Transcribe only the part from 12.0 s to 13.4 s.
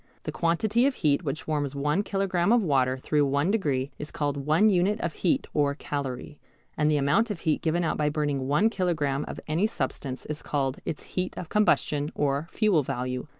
or fuel value.